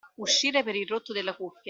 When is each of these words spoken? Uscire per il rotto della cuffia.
Uscire 0.15 0.63
per 0.63 0.73
il 0.73 0.87
rotto 0.87 1.13
della 1.13 1.35
cuffia. 1.35 1.59